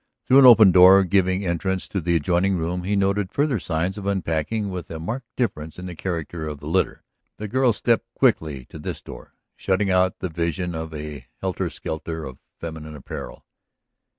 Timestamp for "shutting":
9.55-9.91